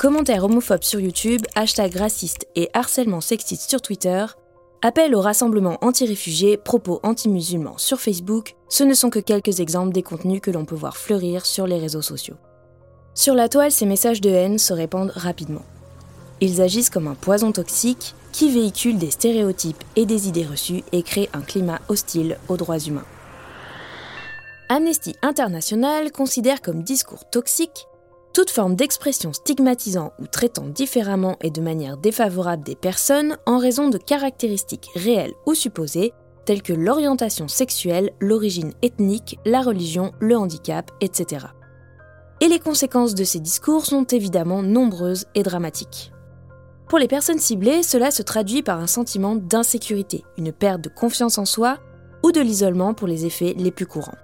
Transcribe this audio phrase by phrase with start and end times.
[0.00, 4.24] commentaires homophobes sur YouTube, hashtags racistes et harcèlement sexiste sur Twitter,
[4.80, 10.02] appels au rassemblement anti-réfugiés, propos anti-musulmans sur Facebook, ce ne sont que quelques exemples des
[10.02, 12.36] contenus que l'on peut voir fleurir sur les réseaux sociaux.
[13.14, 15.66] Sur la toile, ces messages de haine se répandent rapidement.
[16.40, 21.02] Ils agissent comme un poison toxique qui véhicule des stéréotypes et des idées reçues et
[21.02, 23.04] crée un climat hostile aux droits humains.
[24.70, 27.86] Amnesty International considère comme discours toxique
[28.32, 33.88] toute forme d'expression stigmatisant ou traitant différemment et de manière défavorable des personnes en raison
[33.88, 36.12] de caractéristiques réelles ou supposées
[36.44, 41.46] telles que l'orientation sexuelle, l'origine ethnique, la religion, le handicap, etc.
[42.40, 46.12] Et les conséquences de ces discours sont évidemment nombreuses et dramatiques.
[46.88, 51.38] Pour les personnes ciblées, cela se traduit par un sentiment d'insécurité, une perte de confiance
[51.38, 51.78] en soi
[52.24, 54.18] ou de l'isolement pour les effets les plus courants.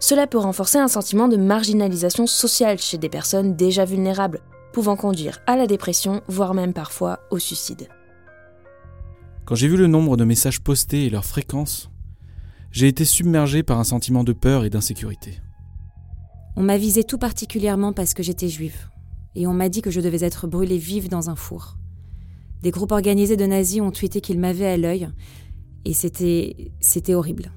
[0.00, 4.40] Cela peut renforcer un sentiment de marginalisation sociale chez des personnes déjà vulnérables,
[4.72, 7.88] pouvant conduire à la dépression, voire même parfois au suicide.
[9.44, 11.90] Quand j'ai vu le nombre de messages postés et leur fréquence,
[12.70, 15.40] j'ai été submergé par un sentiment de peur et d'insécurité.
[16.54, 18.90] On m'a visé tout particulièrement parce que j'étais juive,
[19.34, 21.78] et on m'a dit que je devais être brûlée vive dans un four.
[22.62, 25.08] Des groupes organisés de nazis ont tweeté qu'ils m'avaient à l'œil,
[25.84, 26.72] et c'était.
[26.80, 27.52] c'était horrible.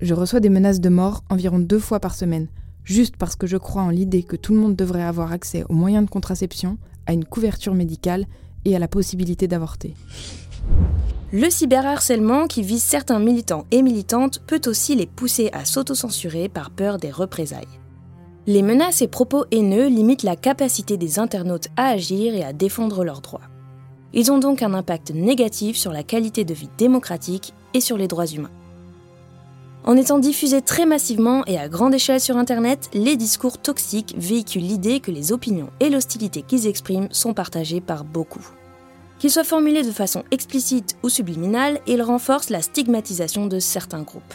[0.00, 2.48] Je reçois des menaces de mort environ deux fois par semaine,
[2.84, 5.74] juste parce que je crois en l'idée que tout le monde devrait avoir accès aux
[5.74, 8.26] moyens de contraception, à une couverture médicale
[8.64, 9.94] et à la possibilité d'avorter.
[11.32, 16.70] Le cyberharcèlement qui vise certains militants et militantes peut aussi les pousser à s'autocensurer par
[16.70, 17.66] peur des représailles.
[18.46, 23.02] Les menaces et propos haineux limitent la capacité des internautes à agir et à défendre
[23.02, 23.48] leurs droits.
[24.12, 28.08] Ils ont donc un impact négatif sur la qualité de vie démocratique et sur les
[28.08, 28.55] droits humains.
[29.86, 34.62] En étant diffusés très massivement et à grande échelle sur Internet, les discours toxiques véhiculent
[34.62, 38.44] l'idée que les opinions et l'hostilité qu'ils expriment sont partagées par beaucoup.
[39.20, 44.34] Qu'ils soient formulés de façon explicite ou subliminale, ils renforcent la stigmatisation de certains groupes.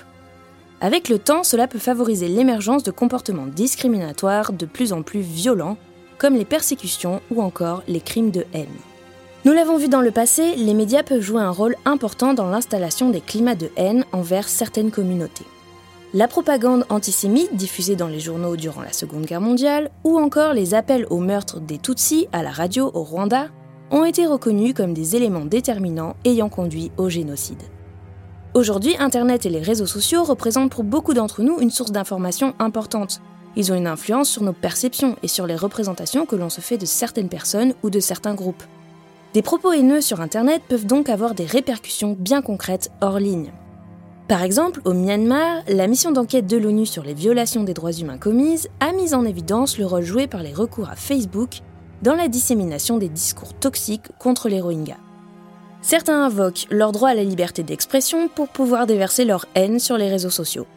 [0.80, 5.78] Avec le temps, cela peut favoriser l'émergence de comportements discriminatoires de plus en plus violents,
[6.18, 8.70] comme les persécutions ou encore les crimes de haine.
[9.44, 13.10] Nous l'avons vu dans le passé, les médias peuvent jouer un rôle important dans l'installation
[13.10, 15.48] des climats de haine envers certaines communautés.
[16.14, 20.76] La propagande antisémite diffusée dans les journaux durant la Seconde Guerre mondiale, ou encore les
[20.76, 23.48] appels au meurtre des Tutsis à la radio au Rwanda,
[23.90, 27.64] ont été reconnus comme des éléments déterminants ayant conduit au génocide.
[28.54, 33.22] Aujourd'hui, Internet et les réseaux sociaux représentent pour beaucoup d'entre nous une source d'information importante.
[33.56, 36.78] Ils ont une influence sur nos perceptions et sur les représentations que l'on se fait
[36.78, 38.64] de certaines personnes ou de certains groupes.
[39.34, 43.54] Des propos haineux sur Internet peuvent donc avoir des répercussions bien concrètes hors ligne.
[44.28, 48.18] Par exemple, au Myanmar, la mission d'enquête de l'ONU sur les violations des droits humains
[48.18, 51.62] commises a mis en évidence le rôle joué par les recours à Facebook
[52.02, 54.98] dans la dissémination des discours toxiques contre les Rohingyas.
[55.82, 60.10] Certains invoquent leur droit à la liberté d'expression pour pouvoir déverser leur haine sur les
[60.10, 60.68] réseaux sociaux.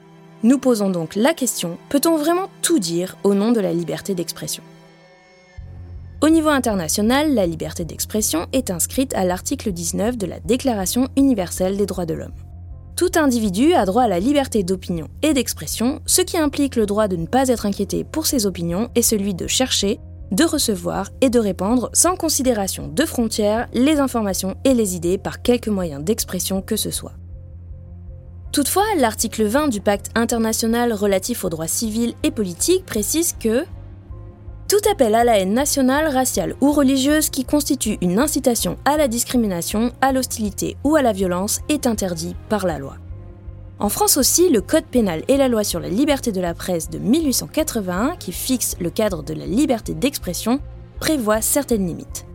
[0.45, 4.63] Nous posons donc la question, peut-on vraiment tout dire au nom de la liberté d'expression?
[6.25, 11.77] Au niveau international, la liberté d'expression est inscrite à l'article 19 de la Déclaration universelle
[11.77, 12.33] des droits de l'homme.
[12.97, 17.09] Tout individu a droit à la liberté d'opinion et d'expression, ce qui implique le droit
[17.09, 21.29] de ne pas être inquiété pour ses opinions et celui de chercher, de recevoir et
[21.29, 26.63] de répandre sans considération de frontières les informations et les idées par quelque moyen d'expression
[26.63, 27.13] que ce soit.
[28.51, 33.67] Toutefois, l'article 20 du pacte international relatif aux droits civils et politiques précise que
[34.75, 39.07] tout appel à la haine nationale, raciale ou religieuse qui constitue une incitation à la
[39.07, 42.97] discrimination, à l'hostilité ou à la violence est interdit par la loi.
[43.79, 46.91] En France aussi, le Code pénal et la loi sur la liberté de la presse
[46.91, 50.59] de 1881, qui fixe le cadre de la liberté d'expression,
[50.99, 52.27] prévoient certaines limites.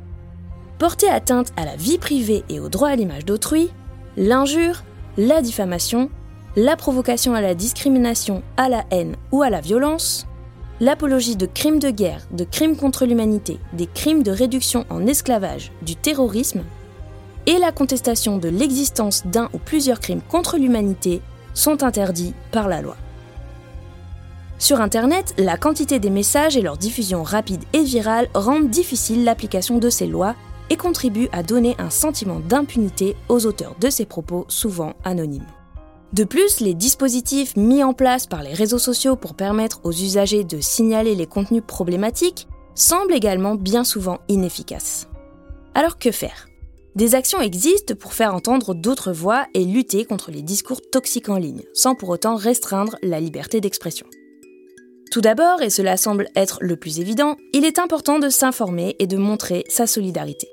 [0.77, 3.69] Porter atteinte à la vie privée et au droit à l'image d'autrui,
[4.15, 4.83] l'injure,
[5.17, 6.09] la diffamation,
[6.55, 10.25] la provocation à la discrimination, à la haine ou à la violence,
[10.79, 15.71] l'apologie de crimes de guerre, de crimes contre l'humanité, des crimes de réduction en esclavage,
[15.81, 16.63] du terrorisme,
[17.45, 21.21] et la contestation de l'existence d'un ou plusieurs crimes contre l'humanité
[21.53, 22.95] sont interdits par la loi.
[24.57, 29.77] Sur Internet, la quantité des messages et leur diffusion rapide et virale rendent difficile l'application
[29.77, 30.35] de ces lois
[30.69, 35.45] et contribuent à donner un sentiment d'impunité aux auteurs de ces propos souvent anonymes.
[36.13, 40.43] De plus, les dispositifs mis en place par les réseaux sociaux pour permettre aux usagers
[40.43, 45.07] de signaler les contenus problématiques semblent également bien souvent inefficaces.
[45.75, 46.47] Alors que faire?
[46.95, 51.37] Des actions existent pour faire entendre d'autres voix et lutter contre les discours toxiques en
[51.37, 54.07] ligne, sans pour autant restreindre la liberté d'expression.
[55.11, 59.07] Tout d'abord, et cela semble être le plus évident, il est important de s'informer et
[59.07, 60.47] de montrer sa solidarité.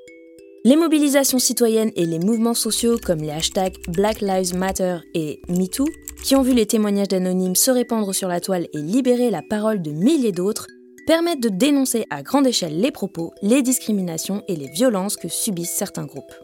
[0.67, 5.87] Les mobilisations citoyennes et les mouvements sociaux comme les hashtags Black Lives Matter et MeToo,
[6.25, 9.81] qui ont vu les témoignages d'anonymes se répandre sur la toile et libérer la parole
[9.81, 10.67] de milliers d'autres,
[11.05, 15.71] permettent de dénoncer à grande échelle les propos, les discriminations et les violences que subissent
[15.71, 16.35] certains groupes.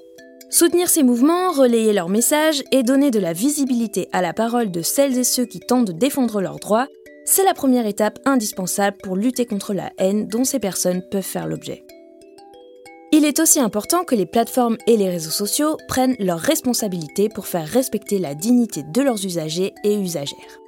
[0.50, 4.82] Soutenir ces mouvements, relayer leurs messages et donner de la visibilité à la parole de
[4.82, 6.88] celles et ceux qui tentent de défendre leurs droits,
[7.26, 11.46] c'est la première étape indispensable pour lutter contre la haine dont ces personnes peuvent faire
[11.46, 11.84] l'objet.
[13.16, 17.46] Il est aussi important que les plateformes et les réseaux sociaux prennent leurs responsabilités pour
[17.46, 20.60] faire respecter la dignité de leurs usagers et usagères.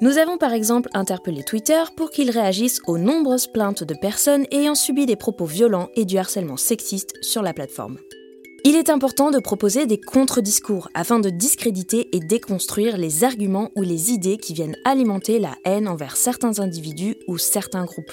[0.00, 4.74] Nous avons par exemple interpellé Twitter pour qu'il réagisse aux nombreuses plaintes de personnes ayant
[4.74, 7.98] subi des propos violents et du harcèlement sexiste sur la plateforme.
[8.64, 13.82] Il est important de proposer des contre-discours afin de discréditer et déconstruire les arguments ou
[13.82, 18.12] les idées qui viennent alimenter la haine envers certains individus ou certains groupes.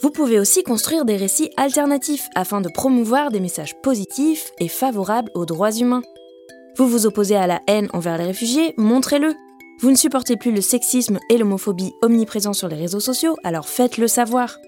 [0.00, 5.30] Vous pouvez aussi construire des récits alternatifs afin de promouvoir des messages positifs et favorables
[5.34, 6.02] aux droits humains.
[6.76, 9.34] Vous vous opposez à la haine envers les réfugiés, montrez-le.
[9.80, 14.06] Vous ne supportez plus le sexisme et l'homophobie omniprésents sur les réseaux sociaux, alors faites-le
[14.06, 14.58] savoir.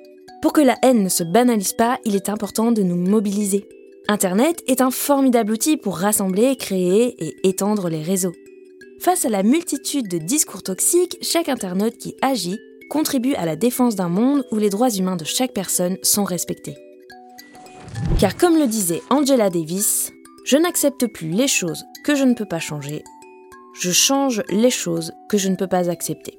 [0.43, 3.69] Pour que la haine ne se banalise pas, il est important de nous mobiliser.
[4.09, 8.33] Internet est un formidable outil pour rassembler, créer et étendre les réseaux.
[8.99, 12.59] Face à la multitude de discours toxiques, chaque internaute qui agit
[12.91, 16.77] contribue à la défense d'un monde où les droits humains de chaque personne sont respectés.
[18.19, 20.13] Car comme le disait Angela Davis,
[20.45, 23.03] je n'accepte plus les choses que je ne peux pas changer,
[23.81, 26.37] je change les choses que je ne peux pas accepter.